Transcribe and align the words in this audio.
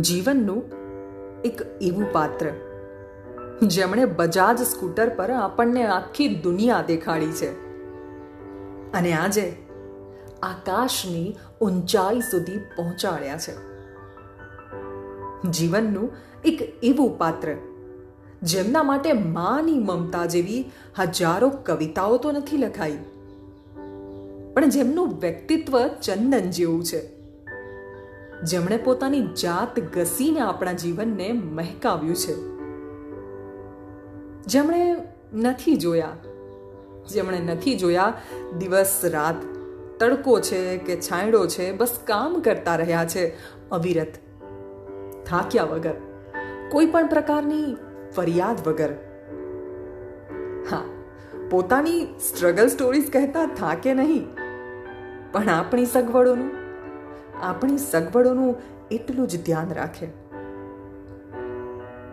જીવનનું 0.00 0.62
એક 1.44 1.60
એવું 1.82 2.12
પાત્ર. 2.12 2.46
જેમણે 3.62 4.04
બજાજ 4.04 4.62
સ્કૂટર 4.62 5.08
પર 5.08 5.30
આપણને 5.30 5.86
આખી 5.86 6.28
દુનિયા 6.28 6.84
દેખાડી 6.86 7.26
છે. 7.26 7.50
અને 8.92 9.12
આજે 9.12 9.56
આકાશની 10.42 11.36
ઊંચાઈ 11.60 12.20
સુધી 12.20 12.58
પહોંચાડ્યા 12.58 13.38
છે. 13.38 13.56
જીવનનું 15.50 16.10
એક 16.44 16.62
એવું 16.82 17.18
પાત્ર, 17.18 17.54
જેમના 18.42 18.82
માટે 18.82 19.12
માની 19.12 19.78
મમતા 19.78 20.26
જેવી 20.26 20.72
હજારો 20.98 21.48
કવિતાઓ 21.48 22.16
તો 22.16 22.32
નથી 22.32 22.56
લખાઈ, 22.56 22.98
પણ 24.54 24.68
જેમનું 24.68 25.18
વ્યક્તિત્વ 25.20 25.88
ચંદન 25.88 26.50
જેવું 26.50 26.84
છે. 26.84 27.13
જેમણે 28.44 28.76
પોતાની 28.76 29.22
જાત 29.42 29.80
ઘસીને 29.80 30.40
આપણા 30.40 30.72
જીવનને 30.72 31.32
મહેકાવ્યું 31.32 32.16
છે. 32.16 32.34
જેમણે 34.46 34.80
નથી 35.32 35.76
જોયા, 35.76 36.16
જેમણે 37.10 37.38
નથી 37.38 37.76
જોયા 37.78 38.12
દિવસ 38.58 38.96
રાત, 39.04 39.44
તડકો 40.00 40.40
છે 40.40 40.78
કે 40.78 40.96
છાંયડો 40.96 41.46
છે, 41.46 41.72
બસ 41.72 41.94
કામ 42.04 42.40
કરતા 42.40 42.76
રહ્યા 42.76 43.04
છે, 43.04 43.24
અવિરત, 43.70 44.18
થાક્યા 45.26 45.64
વગર, 45.64 45.94
કોઈ 46.70 46.86
પણ 46.86 47.06
પ્રકારની 47.06 47.76
ફરિયાદ 48.16 48.68
વગર. 48.68 48.92
હા, 50.70 50.82
પોતાની 51.50 52.02
સ્ટ્રગલ 52.02 52.68
સ્ટોરીઝ 52.68 53.10
કહેતા 53.12 53.46
થાકે 53.46 53.94
નહીં, 53.94 54.28
પણ 55.32 55.48
આપણી 55.48 55.86
સગવડોનું 55.86 56.63
આપણી 57.44 57.78
સગવડોનું 57.78 58.56
એટલું 58.90 59.28
જ 59.28 59.44
ધ્યાન 59.44 59.74
રાખે. 59.74 60.06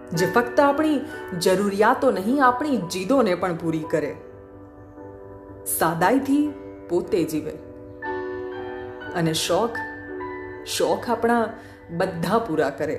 જે 0.10 0.26
ફક્ત 0.26 0.60
આપણી 0.60 1.00
જરૂરિયાતો 1.40 2.12
નહીં, 2.12 2.46
આપણી 2.46 2.78
જીદોને 2.78 3.36
પણ 3.36 3.56
પૂરી 3.56 3.80
કરે. 3.80 4.16
સાદાઈથી 5.66 6.54
પોતે 6.90 7.24
જીવે. 7.24 7.52
અને 9.16 9.34
શોખ 9.34 9.76
શોખ 10.66 11.10
આપણા 11.10 11.54
બધા 11.98 12.40
પૂરા 12.40 12.70
કરે. 12.70 12.96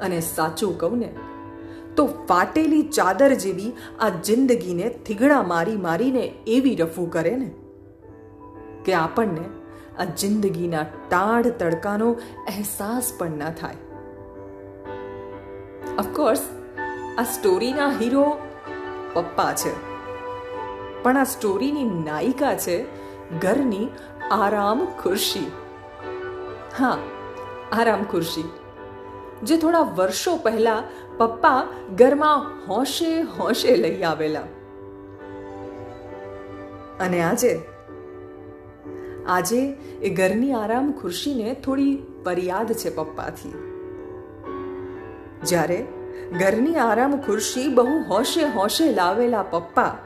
અને 0.00 0.20
સાચું 0.20 0.78
કહું 0.78 0.98
ને, 0.98 1.14
તો 1.96 2.06
ફાટેલી 2.06 2.82
ચાદર 2.82 3.34
જેવી 3.34 3.72
આ 4.00 4.08
જિંદગીને 4.08 4.88
થીગડા 4.88 5.42
મારી 5.42 5.76
મારીને 5.76 6.32
એવી 6.46 6.76
રફુ 6.76 7.06
કરે 7.06 7.36
ને, 7.36 7.50
કે 8.84 8.94
આપણને 8.94 9.65
આ 9.98 10.04
જિંદગીના 10.04 10.82
ટાઢ 10.82 11.46
તડકાનો 11.46 12.12
અહેસાસ 12.46 13.12
પણ 13.18 13.30
ના 13.30 13.50
થાય. 13.50 13.74
ઓફકોર્સ 15.98 16.42
આ 17.18 17.22
સ્ટોરીના 17.22 17.88
હીરો 17.88 18.38
પપ્પા 19.12 19.52
છે. 19.52 19.96
પણ 21.02 21.16
આ 21.16 21.24
સ્ટોરીની 21.24 21.84
નાયિકા 21.84 22.54
છે 22.54 22.84
ઘરની 23.40 23.88
આરામ 24.30 24.86
ખુરશી. 25.02 25.52
હા, 26.78 26.98
આરામ 27.72 28.04
ખુરશી. 28.04 28.50
જે 29.42 29.56
થોડા 29.56 29.80
વર્ષો 29.80 30.36
પહેલા 30.36 30.82
પપ્પા 31.18 31.62
ઘરમાં 31.96 32.66
હોશે 32.68 33.22
હોશે 33.22 33.76
લઈ 33.76 34.02
આવેલા. 34.02 34.40
અને 37.00 37.22
આજે 37.22 37.60
આજે 39.28 39.60
એ 40.02 40.10
ઘરની 40.10 40.52
આરામ 40.52 40.92
ખુરશીને 40.92 41.54
થોડી 41.54 41.98
ફરિયાદ 42.24 42.72
છે 42.72 42.90
પપ્પાથી. 42.96 43.52
જ્યારે 45.44 45.86
ઘરની 46.40 46.76
આરામ 46.76 47.16
ખુરશી 47.16 47.68
બહુ 47.68 48.02
હોશે 48.08 48.44
હોશે 48.44 48.92
લાવેલા 48.92 49.42
પપ્પા 49.42 49.96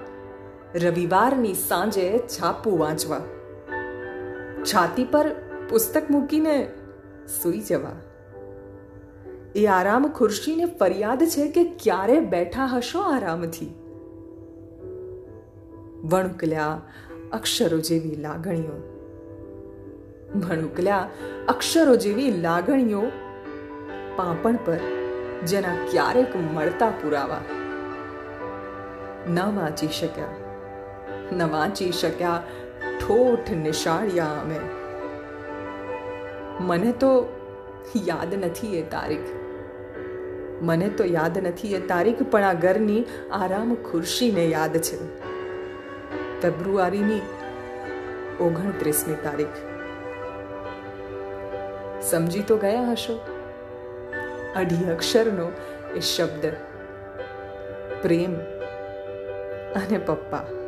રવિવારની 0.74 1.54
સાંજે 1.54 2.18
છાપું 2.18 2.78
વાંચવા, 2.78 3.20
છાતી 4.64 5.04
પર 5.04 5.30
પુસ્તક 5.68 6.10
મૂકીને 6.10 6.68
સૂઈ 7.42 7.60
જવા. 7.60 7.96
એ 9.54 9.66
આરામ 9.66 10.08
ખુરશીને 10.08 10.64
ફરિયાદ 10.64 11.24
છે 11.24 11.48
કે 11.48 11.64
ક્યારે 11.64 12.20
બેઠા 12.20 12.66
હશો 12.66 13.00
આરામથી? 13.00 13.74
વણકલ્યા 16.04 16.80
અક્ષરો 17.32 17.78
જેવી 17.78 18.16
લાગણીઓ. 18.16 18.99
ભણુકલ્યા 20.34 21.08
અક્ષરો 21.48 21.96
જેવી 21.96 22.30
લાગણીઓ 22.40 23.00
પાપણ 24.16 24.58
પર 24.64 24.78
જેના 25.46 25.74
ક્યારેક 25.90 26.36
મળતા 26.36 26.90
પુરાવા. 26.90 27.40
ન 29.28 29.38
વાંચી 29.56 29.88
શક્યા, 29.88 30.34
ન 31.32 31.42
વાંચી 31.42 31.92
શક્યા 31.92 32.42
ઠોઠ 33.00 33.50
નિશાળ્યા 33.50 34.36
અમે. 34.42 34.60
મને 36.60 36.92
તો 36.92 37.12
યાદ 38.06 38.34
નથી 38.34 38.78
એ 38.78 38.82
તારીખ. 38.82 39.30
મને 40.62 40.88
તો 40.88 41.04
યાદ 41.04 41.38
નથી 41.38 41.74
એ 41.74 41.80
તારીખ, 41.80 42.22
પણ 42.22 42.44
આ 42.44 42.54
ઘરની 42.54 43.02
આરામ 43.32 43.74
ખુરશીને 43.74 44.46
યાદ 44.46 44.78
છે. 44.78 45.00
ફેબ્રુઆરીની 46.42 47.22
ઓગણત્રીસમી 48.40 49.14
તારીખ. 49.24 49.69
સમજી 52.10 52.42
તો 52.42 52.56
ગયા 52.56 52.90
હશો? 52.92 53.20
અઢી 54.56 54.84
અક્ષરનો 54.84 55.52
એ 55.96 56.00
શબ્દ. 56.00 56.46
પ્રેમ 58.02 58.38
અને 59.74 59.98
પપ્પા. 59.98 60.59